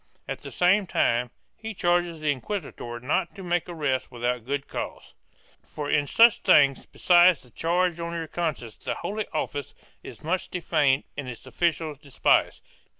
[0.27, 5.13] At the same time he charges the inquisitor not to make arrests without good cause,
[5.75, 10.49] "for in such things, besides the charge on your conscience, the Holy Office is much
[10.49, 12.63] defamed and its officials despised."